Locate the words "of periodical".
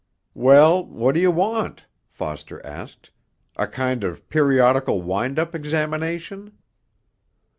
4.03-4.99